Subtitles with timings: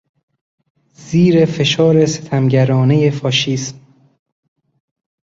[0.95, 3.79] زیر فشار ستمگرانهی فاشیسم